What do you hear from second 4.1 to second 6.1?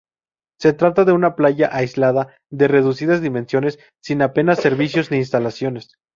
apenas servicios ni instalaciones.